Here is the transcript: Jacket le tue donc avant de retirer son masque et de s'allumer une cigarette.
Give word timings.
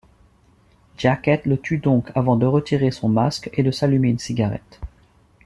Jacket 0.97 1.45
le 1.45 1.59
tue 1.59 1.77
donc 1.77 2.11
avant 2.15 2.35
de 2.35 2.47
retirer 2.47 2.89
son 2.89 3.07
masque 3.07 3.51
et 3.53 3.61
de 3.61 3.69
s'allumer 3.69 4.09
une 4.09 4.17
cigarette. 4.17 4.79